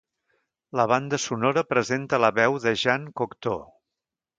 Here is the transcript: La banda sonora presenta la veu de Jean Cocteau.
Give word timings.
La 0.79 0.85
banda 0.93 1.19
sonora 1.27 1.65
presenta 1.75 2.23
la 2.25 2.35
veu 2.41 2.61
de 2.67 2.77
Jean 2.87 3.11
Cocteau. 3.23 3.67